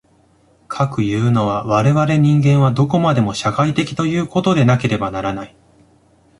[0.67, 5.55] かくいうのは、我々人間はどこまでも社会的ということでなければならない。